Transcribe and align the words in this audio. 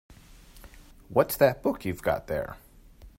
What's 1.09 1.37
that 1.37 1.61
book 1.61 1.85
you've 1.85 2.01
got 2.01 2.25
there? 2.25 2.57